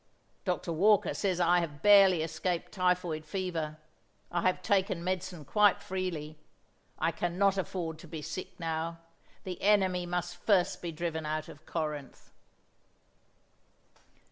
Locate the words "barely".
1.83-2.23